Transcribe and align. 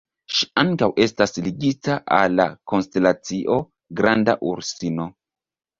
Ŝi 0.35 0.45
ankaŭ 0.61 0.87
estas 1.05 1.35
ligita 1.49 1.99
al 2.21 2.35
la 2.41 2.49
konstelacio 2.73 3.63
Granda 4.03 4.41
Ursino. 4.55 5.13